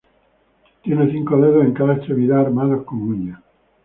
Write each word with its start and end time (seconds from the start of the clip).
Tiene 0.81 1.11
cinco 1.11 1.37
dedos 1.37 1.63
en 1.63 1.73
cada 1.75 1.93
extremidad 1.93 2.39
armados 2.47 2.85
con 2.85 3.03
uñas. 3.03 3.39